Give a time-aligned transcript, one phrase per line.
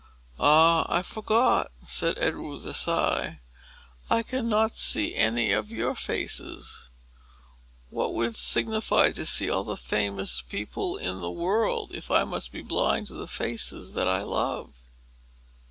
[0.39, 3.39] "Ah, I forgot!" said Edward, with a sigh.
[4.09, 6.89] "I cannot see any of your faces.
[7.91, 12.23] What would it signify to see all the famous people in the world, if I
[12.23, 14.79] must be blind to the faces that I love?"